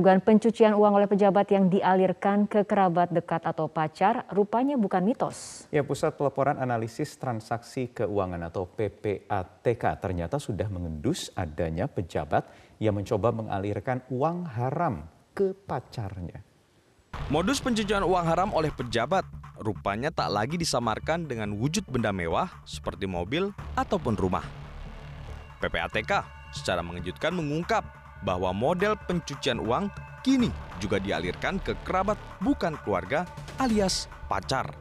[0.00, 5.68] Dugaan pencucian uang oleh pejabat yang dialirkan ke kerabat dekat atau pacar rupanya bukan mitos.
[5.68, 12.48] Ya, Pusat Pelaporan Analisis Transaksi Keuangan atau PPATK ternyata sudah mengendus adanya pejabat
[12.80, 15.04] yang mencoba mengalirkan uang haram
[15.36, 16.40] ke pacarnya.
[17.28, 19.28] Modus pencucian uang haram oleh pejabat
[19.60, 24.48] rupanya tak lagi disamarkan dengan wujud benda mewah seperti mobil ataupun rumah.
[25.60, 29.88] PPATK secara mengejutkan mengungkap bahwa model pencucian uang
[30.20, 33.24] kini juga dialirkan ke kerabat bukan keluarga
[33.56, 34.72] alias pacar.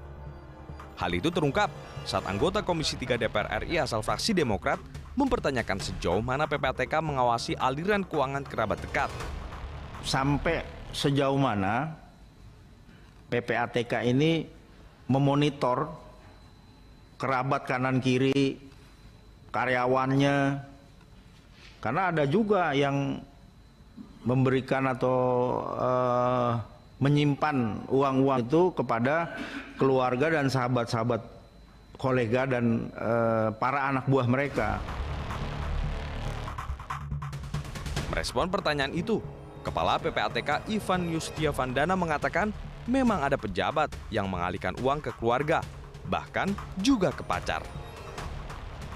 [1.00, 1.72] Hal itu terungkap
[2.04, 4.80] saat anggota Komisi 3 DPR RI asal fraksi Demokrat
[5.16, 9.12] mempertanyakan sejauh mana PPATK mengawasi aliran keuangan kerabat dekat.
[10.04, 11.96] Sampai sejauh mana
[13.32, 14.48] PPATK ini
[15.08, 15.92] memonitor
[17.20, 18.60] kerabat kanan kiri
[19.52, 20.64] karyawannya
[21.80, 23.24] karena ada juga yang
[24.24, 25.18] memberikan atau
[25.76, 26.60] uh,
[27.00, 29.36] menyimpan uang-uang itu kepada
[29.80, 31.24] keluarga dan sahabat-sahabat
[31.96, 34.80] kolega dan uh, para anak buah mereka.
[38.12, 39.24] Merespon pertanyaan itu,
[39.60, 42.56] Kepala PPATK Ivan Yustiavandana mengatakan
[42.88, 45.60] memang ada pejabat yang mengalihkan uang ke keluarga,
[46.08, 46.48] bahkan
[46.80, 47.60] juga ke pacar.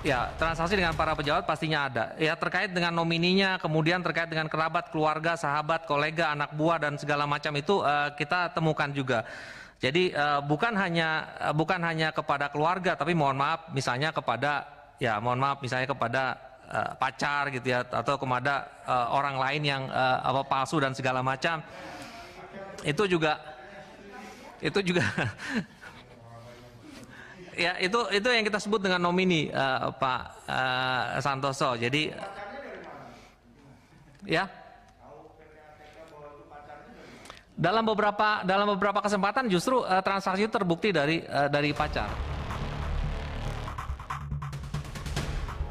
[0.03, 2.11] Ya, transaksi dengan para pejabat pastinya ada.
[2.19, 7.23] Ya, terkait dengan nomininya, kemudian terkait dengan kerabat, keluarga, sahabat, kolega, anak buah dan segala
[7.23, 9.23] macam itu uh, kita temukan juga.
[9.79, 14.67] Jadi uh, bukan hanya uh, bukan hanya kepada keluarga, tapi mohon maaf misalnya kepada
[14.99, 16.35] ya mohon maaf misalnya kepada
[16.67, 21.23] uh, pacar gitu ya atau kepada uh, orang lain yang uh, apa palsu dan segala
[21.23, 21.63] macam.
[22.83, 23.39] Itu juga
[24.59, 25.03] itu juga
[27.53, 31.77] ya itu itu yang kita sebut dengan nomini uh, Pak uh, Santoso.
[31.77, 32.09] Jadi
[34.27, 34.49] ya
[37.53, 42.09] dalam beberapa dalam beberapa kesempatan justru uh, transaksi terbukti dari uh, dari pacar.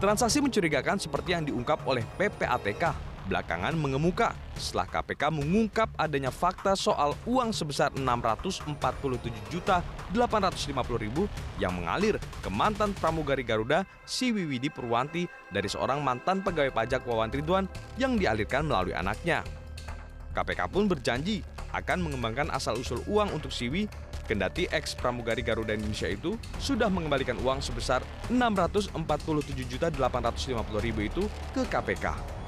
[0.03, 7.15] Transaksi mencurigakan seperti yang diungkap oleh PPATK belakangan mengemuka setelah KPK mengungkap adanya fakta soal
[7.27, 8.73] uang sebesar 647
[9.51, 9.81] juta
[10.15, 11.27] 850 ribu
[11.59, 17.31] yang mengalir ke mantan pramugari Garuda si Wiwidi Purwanti dari seorang mantan pegawai pajak Wawan
[17.31, 17.67] Ridwan
[17.97, 19.47] yang dialirkan melalui anaknya.
[20.33, 23.89] KPK pun berjanji akan mengembangkan asal-usul uang untuk Siwi
[24.29, 28.01] kendati ex pramugari Garuda Indonesia itu sudah mengembalikan uang sebesar
[28.31, 28.97] 647
[29.67, 31.23] juta 850 ribu itu
[31.53, 32.42] ke KPK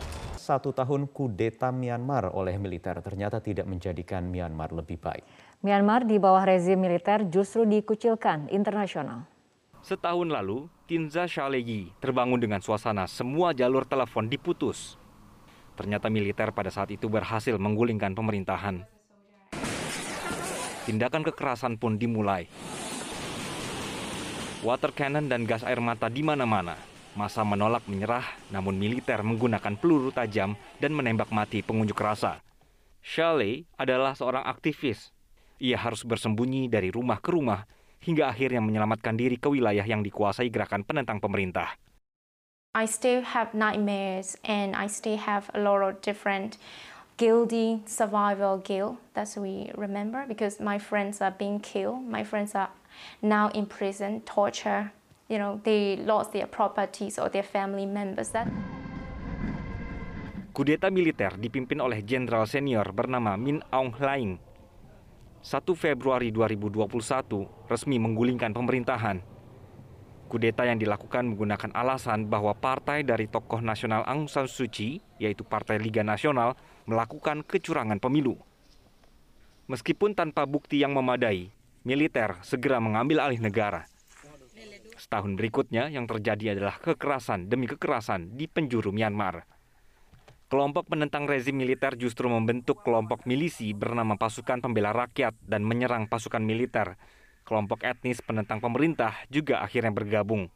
[0.45, 5.25] satu tahun kudeta Myanmar oleh militer ternyata tidak menjadikan Myanmar lebih baik.
[5.65, 9.25] Myanmar di bawah rezim militer justru dikucilkan internasional.
[9.81, 15.01] Setahun lalu, Tinza Shalegi terbangun dengan suasana semua jalur telepon diputus.
[15.81, 18.85] Ternyata militer pada saat itu berhasil menggulingkan pemerintahan.
[20.85, 22.45] Tindakan kekerasan pun dimulai.
[24.61, 30.11] Water cannon dan gas air mata di mana-mana Masa menolak menyerah, namun militer menggunakan peluru
[30.11, 32.43] tajam dan menembak mati pengunjuk rasa.
[32.99, 35.15] Shelley adalah seorang aktivis.
[35.63, 37.63] Ia harus bersembunyi dari rumah ke rumah
[38.03, 41.79] hingga akhirnya menyelamatkan diri ke wilayah yang dikuasai gerakan penentang pemerintah.
[42.75, 46.59] I still have nightmares and I still have a lot of different
[47.15, 52.03] guilty survival guilt that we remember because my friends are being killed.
[52.03, 52.75] My friends are
[53.23, 54.91] now in prison, torture,
[55.29, 58.31] you know, they lost their properties or their family members.
[58.33, 58.49] That
[60.55, 64.39] Kudeta militer dipimpin oleh jenderal senior bernama Min Aung Hlaing.
[65.43, 66.87] 1 Februari 2021
[67.67, 69.19] resmi menggulingkan pemerintahan.
[70.31, 75.45] Kudeta yang dilakukan menggunakan alasan bahwa partai dari tokoh nasional Aung San Suu Kyi, yaitu
[75.45, 76.57] Partai Liga Nasional,
[76.89, 78.41] melakukan kecurangan pemilu.
[79.69, 81.53] Meskipun tanpa bukti yang memadai,
[81.85, 83.91] militer segera mengambil alih negara.
[84.95, 89.47] Setahun berikutnya yang terjadi adalah kekerasan demi kekerasan di penjuru Myanmar.
[90.47, 96.45] Kelompok penentang rezim militer justru membentuk kelompok milisi bernama Pasukan Pembela Rakyat dan menyerang pasukan
[96.45, 96.95] militer.
[97.43, 100.47] Kelompok etnis penentang pemerintah juga akhirnya bergabung.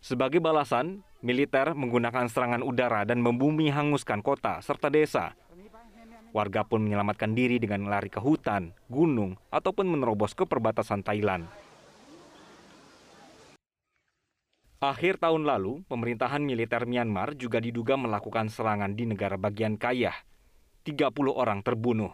[0.00, 5.36] Sebagai balasan, militer menggunakan serangan udara dan membumi hanguskan kota serta desa.
[6.32, 11.50] Warga pun menyelamatkan diri dengan lari ke hutan, gunung, ataupun menerobos ke perbatasan Thailand.
[14.80, 20.08] Akhir tahun lalu, pemerintahan militer Myanmar juga diduga melakukan serangan di negara bagian kaya.
[20.88, 22.08] 30 orang terbunuh.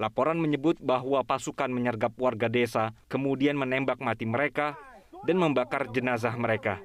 [0.00, 4.80] Laporan menyebut bahwa pasukan menyergap warga desa, kemudian menembak mati mereka
[5.28, 6.80] dan membakar jenazah mereka.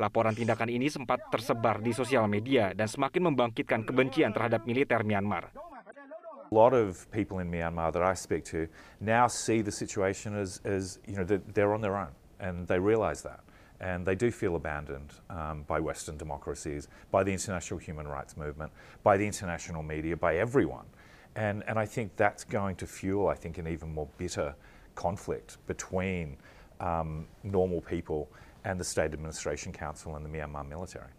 [0.00, 5.52] Laporan tindakan ini sempat tersebar di sosial media dan semakin membangkitkan kebencian terhadap militer Myanmar.
[5.52, 8.64] A lot of people in Myanmar that I speak to
[8.96, 10.56] now see the situation as
[11.04, 13.44] you know, they're on their own and they realize that.
[13.84, 18.72] And they do feel abandoned um, by Western democracies, by the international human rights movement,
[19.04, 20.88] by the international media, by everyone.
[21.36, 24.56] And, and I think that's going to fuel, I think, an even more bitter
[24.96, 26.40] conflict between
[26.80, 28.32] um, normal people
[28.64, 31.12] and the State Administration Council and the Myanmar military.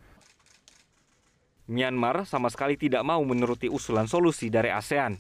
[1.70, 5.18] Myanmar sama sekali tidak mau menuruti usulan solusi dari ASEAN.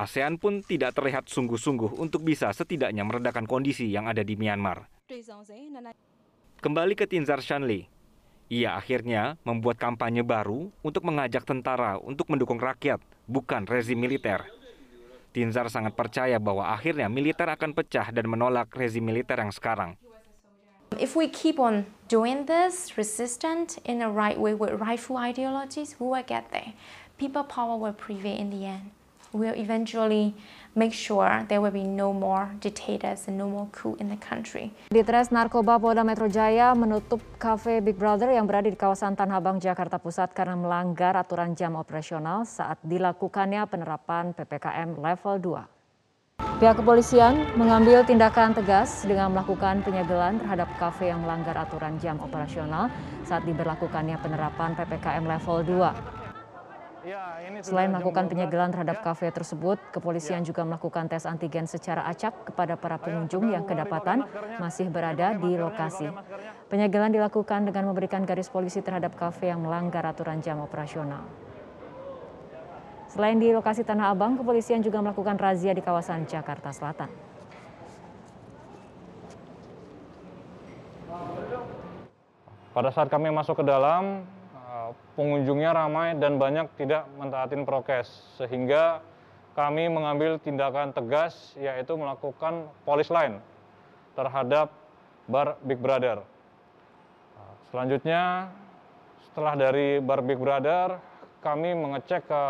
[0.00, 4.88] ASEAN pun tidak terlihat sungguh-sungguh untuk bisa setidaknya meredakan kondisi yang ada di Myanmar.
[6.60, 7.88] Kembali ke Tinzar Shanli,
[8.52, 14.44] ia akhirnya membuat kampanye baru untuk mengajak tentara untuk mendukung rakyat, bukan rezim militer.
[15.34, 19.98] Tinzar sangat percaya bahwa akhirnya militer akan pecah dan menolak rezim militer yang sekarang.
[20.94, 26.06] If we keep on doing this, resistant in the right way with rightful ideologies, we
[26.06, 26.78] will get there.
[27.18, 28.94] People power will prevail in the end.
[29.34, 30.30] We'll eventually
[30.78, 34.70] make sure there will be no more dictators and no more coup in the country.
[34.94, 39.58] Ditres Narkoba Polda Metro Jaya menutup kafe Big Brother yang berada di kawasan Tanah Abang,
[39.58, 45.74] Jakarta Pusat karena melanggar aturan jam operasional saat dilakukannya penerapan PPKM level 2.
[46.62, 52.86] Pihak kepolisian mengambil tindakan tegas dengan melakukan penyegelan terhadap kafe yang melanggar aturan jam operasional
[53.26, 56.23] saat diberlakukannya penerapan PPKM level 2.
[57.60, 62.96] Selain melakukan penyegelan terhadap kafe tersebut, kepolisian juga melakukan tes antigen secara acak kepada para
[62.96, 64.24] pengunjung yang kedapatan
[64.56, 66.08] masih berada di lokasi.
[66.72, 71.28] Penyegelan dilakukan dengan memberikan garis polisi terhadap kafe yang melanggar aturan jam operasional.
[73.12, 77.12] Selain di lokasi Tanah Abang, kepolisian juga melakukan razia di kawasan Jakarta Selatan.
[82.74, 84.26] Pada saat kami masuk ke dalam,
[85.14, 89.00] pengunjungnya ramai dan banyak tidak mentaatin prokes, sehingga
[89.54, 93.38] kami mengambil tindakan tegas yaitu melakukan polis line
[94.18, 94.74] terhadap
[95.30, 96.22] bar Big Brother.
[97.70, 98.50] Selanjutnya,
[99.30, 100.98] setelah dari bar Big Brother,
[101.42, 102.42] kami mengecek ke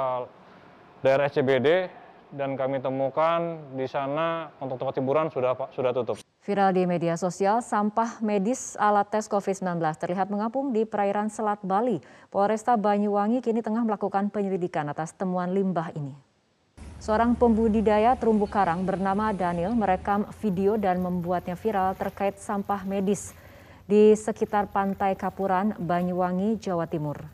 [1.05, 1.88] daerah SCBD
[2.32, 6.33] dan kami temukan di sana untuk tempat hiburan sudah sudah tutup.
[6.44, 12.05] Viral di media sosial, sampah medis alat tes COVID-19 terlihat mengapung di perairan Selat Bali.
[12.29, 16.12] Polresta Banyuwangi kini tengah melakukan penyelidikan atas temuan limbah ini.
[17.00, 23.32] Seorang pembudidaya terumbu karang bernama Daniel merekam video dan membuatnya viral terkait sampah medis
[23.88, 27.25] di sekitar pantai Kapuran, Banyuwangi, Jawa Timur.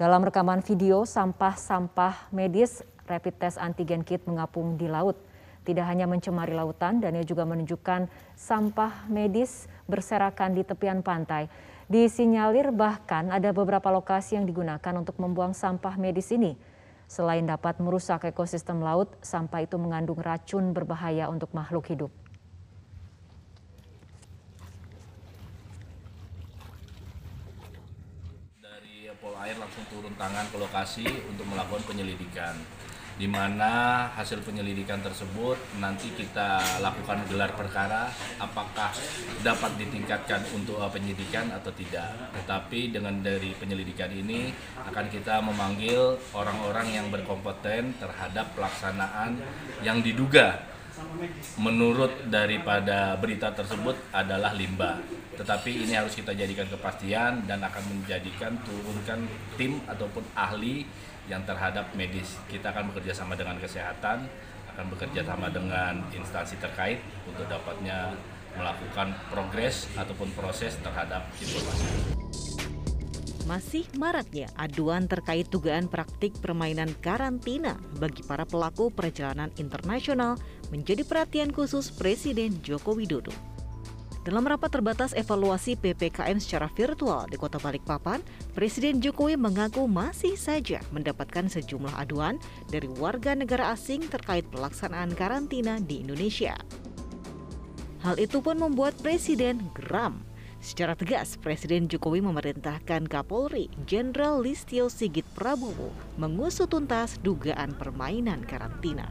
[0.00, 5.20] Dalam rekaman video, sampah-sampah medis rapid test antigen kit mengapung di laut.
[5.60, 11.52] Tidak hanya mencemari lautan, Daniel juga menunjukkan sampah medis berserakan di tepian pantai.
[11.84, 16.56] Disinyalir bahkan ada beberapa lokasi yang digunakan untuk membuang sampah medis ini.
[17.10, 22.14] Selain dapat merusak ekosistem laut, sampah itu mengandung racun berbahaya untuk makhluk hidup.
[28.62, 32.54] Dari Polair langsung turun tangan ke lokasi untuk melakukan penyelidikan
[33.20, 38.08] di mana hasil penyelidikan tersebut nanti kita lakukan gelar perkara
[38.40, 38.88] apakah
[39.44, 42.16] dapat ditingkatkan untuk penyidikan atau tidak.
[42.32, 44.48] Tetapi dengan dari penyelidikan ini
[44.88, 49.36] akan kita memanggil orang-orang yang berkompeten terhadap pelaksanaan
[49.84, 50.64] yang diduga
[51.60, 54.96] menurut daripada berita tersebut adalah limbah.
[55.36, 59.28] Tetapi ini harus kita jadikan kepastian dan akan menjadikan turunkan
[59.60, 60.88] tim ataupun ahli
[61.30, 62.34] yang terhadap medis.
[62.50, 64.26] Kita akan bekerja sama dengan kesehatan,
[64.74, 66.98] akan bekerja sama dengan instansi terkait
[67.30, 68.18] untuk dapatnya
[68.58, 71.86] melakukan progres ataupun proses terhadap informasi.
[73.46, 80.38] Masih maraknya aduan terkait dugaan praktik permainan karantina bagi para pelaku perjalanan internasional
[80.70, 83.34] menjadi perhatian khusus Presiden Joko Widodo.
[84.20, 88.20] Dalam rapat terbatas evaluasi PPKM secara virtual di Kota Balikpapan,
[88.52, 92.36] Presiden Jokowi mengaku masih saja mendapatkan sejumlah aduan
[92.68, 96.52] dari warga negara asing terkait pelaksanaan karantina di Indonesia.
[98.04, 100.20] Hal itu pun membuat Presiden geram.
[100.60, 109.08] Secara tegas, Presiden Jokowi memerintahkan Kapolri Jenderal Listio Sigit Prabowo mengusut tuntas dugaan permainan karantina.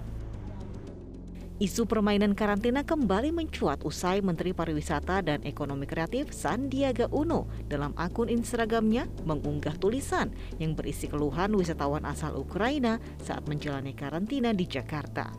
[1.60, 8.32] Isu permainan karantina kembali mencuat usai Menteri Pariwisata dan Ekonomi Kreatif Sandiaga Uno dalam akun
[8.32, 15.36] Instagramnya mengunggah tulisan yang berisi keluhan wisatawan asal Ukraina saat menjalani karantina di Jakarta.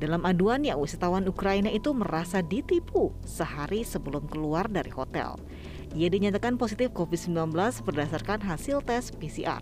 [0.00, 5.36] Dalam aduannya, wisatawan Ukraina itu merasa ditipu sehari sebelum keluar dari hotel.
[5.92, 7.52] Ia dinyatakan positif COVID-19
[7.84, 9.60] berdasarkan hasil tes PCR.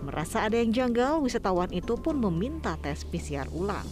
[0.00, 3.84] Merasa ada yang janggal, wisatawan itu pun meminta tes PCR ulang.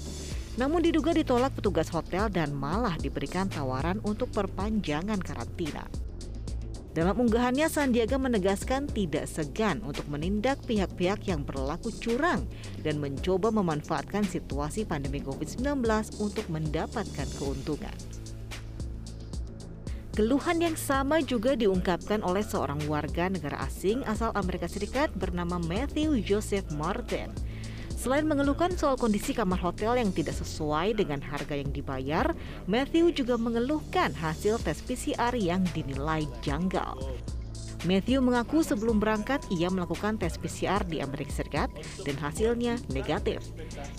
[0.54, 5.87] Namun diduga ditolak petugas hotel dan malah diberikan tawaran untuk perpanjangan karantina.
[6.94, 12.46] Dalam unggahannya, Sandiaga menegaskan tidak segan untuk menindak pihak-pihak yang berlaku curang
[12.87, 15.82] dan mencoba memanfaatkan situasi pandemi COVID-19
[16.23, 17.99] untuk mendapatkan keuntungan.
[20.14, 26.23] Keluhan yang sama juga diungkapkan oleh seorang warga negara asing asal Amerika Serikat bernama Matthew
[26.23, 27.34] Joseph Martin.
[28.04, 32.37] Selain mengeluhkan soal kondisi kamar hotel yang tidak sesuai dengan harga yang dibayar,
[32.68, 37.00] Matthew juga mengeluhkan hasil tes PCR yang dinilai janggal.
[37.88, 41.73] Matthew mengaku sebelum berangkat ia melakukan tes PCR di Amerika Serikat
[42.04, 43.40] dan hasilnya negatif.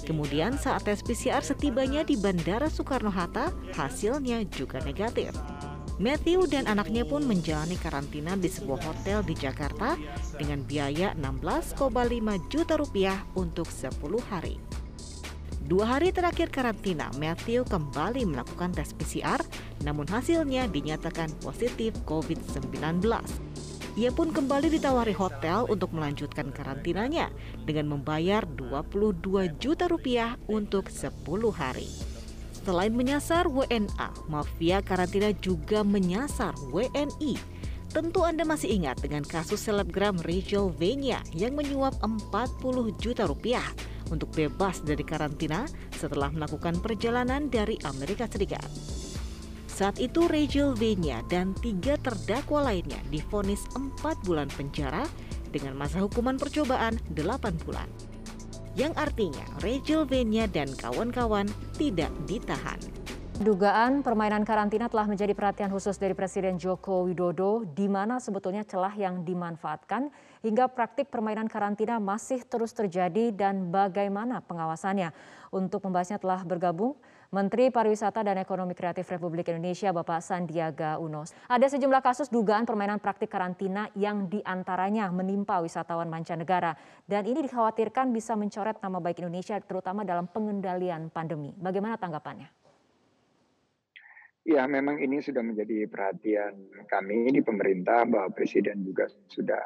[0.05, 5.33] Kemudian saat tes PCR setibanya di Bandara Soekarno-Hatta, hasilnya juga negatif.
[5.95, 9.95] Matthew dan anaknya pun menjalani karantina di sebuah hotel di Jakarta
[10.35, 11.79] dengan biaya 16,5
[12.51, 13.95] juta rupiah untuk 10
[14.27, 14.59] hari.
[15.65, 19.39] Dua hari terakhir karantina, Matthew kembali melakukan tes PCR,
[19.87, 23.01] namun hasilnya dinyatakan positif COVID-19.
[23.95, 27.31] Ia pun kembali ditawari hotel untuk melanjutkan karantinanya
[27.63, 31.15] dengan membayar 22 juta rupiah untuk 10
[31.55, 32.04] hari.
[32.65, 37.37] Selain menyasar WNA, mafia karantina juga menyasar WNI.
[37.93, 43.69] Tentu Anda masih ingat dengan kasus selebgram Rachel Venya yang menyuap 40 juta rupiah
[44.09, 48.65] untuk bebas dari karantina setelah melakukan perjalanan dari Amerika Serikat.
[49.69, 55.05] Saat itu Rachel Venya dan tiga terdakwa lainnya difonis 4 bulan penjara
[55.53, 57.85] dengan masa hukuman percobaan 8 bulan
[58.75, 61.47] yang artinya Rachel Venya dan kawan-kawan
[61.79, 62.77] tidak ditahan.
[63.35, 68.95] Dugaan permainan karantina telah menjadi perhatian khusus dari Presiden Joko Widodo, di mana sebetulnya celah
[68.95, 70.07] yang dimanfaatkan
[70.39, 75.11] hingga praktik permainan karantina masih terus terjadi dan bagaimana pengawasannya.
[75.51, 76.95] Untuk membahasnya telah bergabung
[77.35, 81.27] Menteri Pariwisata dan Ekonomi Kreatif Republik Indonesia Bapak Sandiaga Uno.
[81.51, 87.43] Ada sejumlah kasus dugaan permainan praktik karantina yang di antaranya menimpa wisatawan mancanegara dan ini
[87.43, 91.51] dikhawatirkan bisa mencoret nama baik Indonesia terutama dalam pengendalian pandemi.
[91.59, 92.47] Bagaimana tanggapannya?
[94.47, 96.55] Ya, memang ini sudah menjadi perhatian
[96.87, 99.59] kami di pemerintah bahwa Presiden juga sudah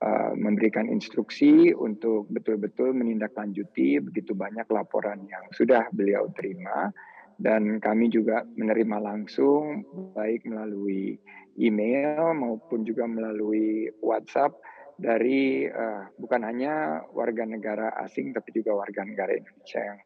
[0.00, 6.92] uh, memberikan instruksi untuk betul-betul menindaklanjuti begitu banyak laporan yang sudah beliau terima
[7.40, 11.16] dan kami juga menerima langsung baik melalui
[11.56, 14.60] email maupun juga melalui WhatsApp
[15.00, 20.00] dari uh, bukan hanya warga negara asing tapi juga warga negara Indonesia yang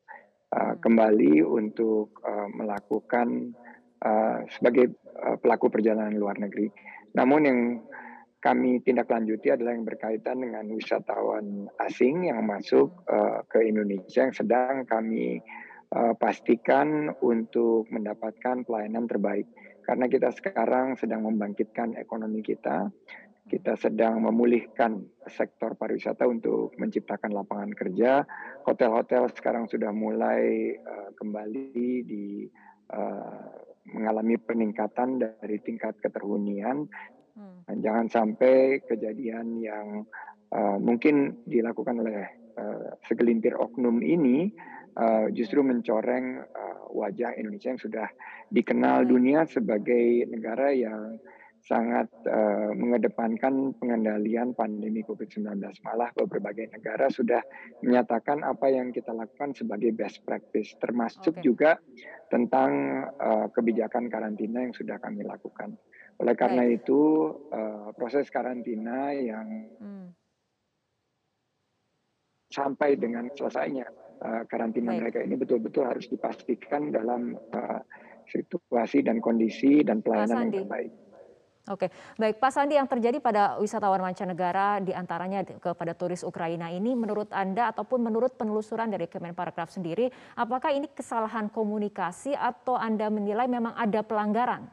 [0.55, 3.51] uh, kembali untuk uh, melakukan
[4.07, 6.71] uh, sebagai uh, pelaku perjalanan luar negeri.
[7.19, 7.61] Namun yang
[8.45, 14.37] kami tindak lanjuti adalah yang berkaitan dengan wisatawan asing yang masuk uh, ke Indonesia yang
[14.37, 15.41] sedang kami
[15.97, 19.49] uh, pastikan untuk mendapatkan pelayanan terbaik.
[19.89, 22.93] Karena kita sekarang sedang membangkitkan ekonomi kita,
[23.49, 28.29] kita sedang memulihkan sektor pariwisata untuk menciptakan lapangan kerja.
[28.69, 32.45] Hotel-hotel sekarang sudah mulai uh, kembali di
[32.93, 33.49] uh,
[33.89, 36.89] mengalami peningkatan dari tingkat keterhunian
[37.35, 37.67] Hmm.
[37.83, 40.07] Jangan sampai kejadian yang
[40.55, 44.55] uh, mungkin dilakukan oleh uh, segelintir oknum ini
[44.95, 48.07] uh, justru mencoreng uh, wajah Indonesia yang sudah
[48.55, 49.11] dikenal hmm.
[49.11, 51.19] dunia sebagai negara yang
[51.65, 55.65] sangat uh, mengedepankan pengendalian pandemi COVID-19.
[55.81, 57.41] Malah berbagai negara sudah
[57.81, 61.43] menyatakan apa yang kita lakukan sebagai best practice, termasuk okay.
[61.43, 61.81] juga
[62.29, 65.73] tentang uh, kebijakan karantina yang sudah kami lakukan.
[66.23, 66.85] Oleh karena Baik.
[66.85, 67.01] itu
[67.51, 69.47] uh, proses karantina yang
[69.83, 70.07] hmm.
[72.55, 73.87] sampai dengan selesainya
[74.23, 75.01] uh, karantina Baik.
[75.03, 77.81] mereka ini betul-betul harus dipastikan dalam uh,
[78.31, 80.93] situasi dan kondisi dan pelayanan yang terbaik.
[81.65, 81.89] Oke,
[82.21, 87.33] baik Pak Sandi yang terjadi pada wisatawan mancanegara di antaranya kepada turis Ukraina ini menurut
[87.33, 93.73] Anda ataupun menurut penelusuran dari Kemenparekraf sendiri, apakah ini kesalahan komunikasi atau Anda menilai memang
[93.81, 94.69] ada pelanggaran?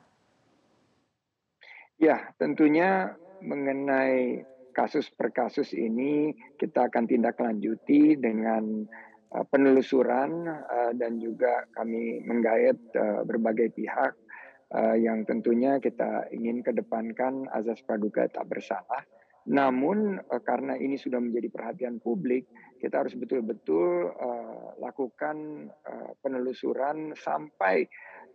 [2.02, 3.14] Ya, tentunya
[3.46, 4.42] mengenai
[4.74, 8.90] kasus per kasus ini kita akan tindak lanjuti dengan
[9.38, 14.18] uh, penelusuran uh, dan juga kami menggait uh, berbagai pihak
[14.72, 19.04] yang tentunya kita ingin kedepankan azas praduga tak bersalah.
[19.52, 20.16] Namun
[20.48, 22.48] karena ini sudah menjadi perhatian publik,
[22.80, 24.16] kita harus betul-betul
[24.80, 25.68] lakukan
[26.24, 27.84] penelusuran sampai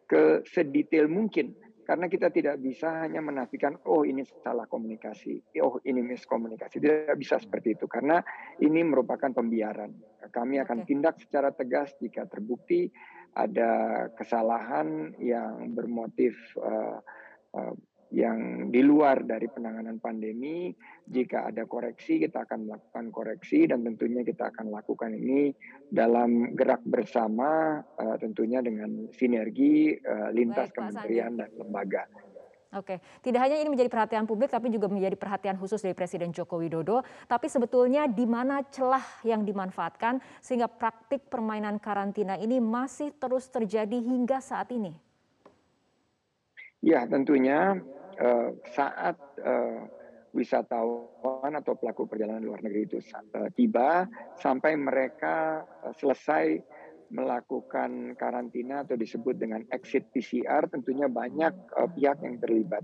[0.05, 1.57] ke sedetail mungkin
[1.87, 6.83] karena kita tidak bisa hanya menafikan oh ini salah komunikasi, oh ini miskomunikasi.
[6.83, 8.19] Tidak bisa seperti itu karena
[8.59, 9.95] ini merupakan pembiaran.
[10.27, 12.91] Kami akan tindak secara tegas jika terbukti
[13.39, 16.99] ada kesalahan yang bermotif uh,
[17.55, 17.75] uh,
[18.17, 20.73] yang di luar dari penanganan pandemi.
[21.05, 25.53] Jika ada koreksi, kita akan melakukan koreksi dan tentunya kita akan lakukan ini
[25.93, 32.09] dalam gerak bersama, uh, tentunya dengan sinergi uh, lintas Baik, kementerian dan lembaga.
[32.75, 36.59] Oke, tidak hanya ini menjadi perhatian publik, tapi juga menjadi perhatian khusus dari Presiden Joko
[36.61, 37.05] Widodo.
[37.29, 43.97] Tapi sebetulnya di mana celah yang dimanfaatkan sehingga praktik permainan karantina ini masih terus terjadi
[43.97, 44.93] hingga saat ini?
[46.85, 47.81] Ya, tentunya
[48.73, 49.81] saat uh,
[50.33, 54.05] wisatawan atau pelaku perjalanan luar negeri itu uh, tiba
[54.37, 55.65] sampai mereka
[55.97, 56.61] selesai
[57.11, 62.83] melakukan karantina atau disebut dengan exit PCR tentunya banyak uh, pihak yang terlibat.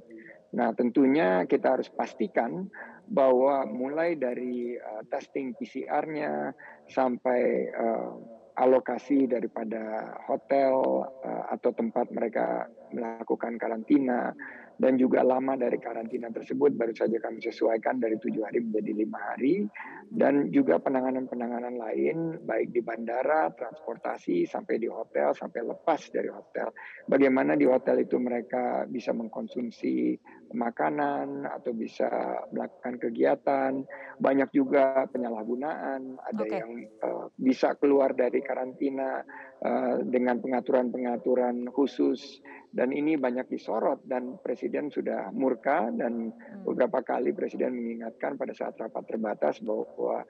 [0.53, 2.69] Nah, tentunya kita harus pastikan
[3.09, 6.55] bahwa mulai dari uh, testing PCR-nya
[6.93, 8.15] sampai uh,
[8.61, 14.33] alokasi daripada hotel uh, atau tempat mereka melakukan karantina
[14.81, 19.19] dan juga lama dari karantina tersebut baru saja kami sesuaikan dari tujuh hari menjadi lima
[19.21, 19.69] hari
[20.11, 26.73] dan juga penanganan-penanganan lain baik di bandara, transportasi sampai di hotel sampai lepas dari hotel.
[27.07, 30.17] Bagaimana di hotel itu mereka bisa mengkonsumsi
[30.53, 32.09] makanan atau bisa
[32.53, 33.73] melakukan kegiatan.
[34.21, 36.61] Banyak juga penyalahgunaan, ada okay.
[36.61, 36.71] yang
[37.03, 39.25] uh, bisa keluar dari karantina
[39.65, 42.41] uh, dengan pengaturan-pengaturan khusus
[42.73, 46.65] dan ini banyak disorot dan presiden sudah murka dan hmm.
[46.65, 50.25] beberapa kali presiden mengingatkan pada saat rapat terbatas bahwa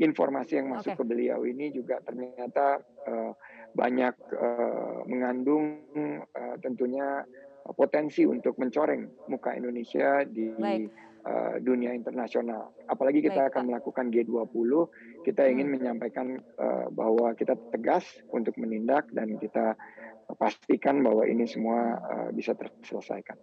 [0.00, 1.00] informasi yang masuk okay.
[1.00, 3.32] ke beliau ini juga ternyata uh,
[3.76, 5.84] banyak uh, mengandung
[6.32, 7.24] uh, tentunya
[7.70, 10.50] potensi untuk mencoreng muka Indonesia di
[11.26, 12.74] uh, dunia internasional.
[12.90, 13.68] Apalagi kita Baik, akan Pak.
[13.70, 14.70] melakukan G20,
[15.22, 15.74] kita ingin hmm.
[15.78, 16.26] menyampaikan
[16.58, 19.78] uh, bahwa kita tegas untuk menindak dan kita
[20.38, 23.38] pastikan bahwa ini semua uh, bisa terselesaikan.